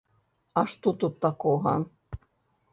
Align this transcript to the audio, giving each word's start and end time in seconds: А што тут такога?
А 0.61 0.63
што 0.71 0.89
тут 1.05 1.21
такога? 1.27 1.77